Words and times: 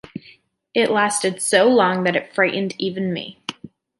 It 0.73 0.89
lasted 0.89 1.43
so 1.43 1.67
long 1.67 2.05
that 2.05 2.15
it 2.15 2.33
frightened 2.33 2.73
even 2.79 3.13
me. 3.13 3.37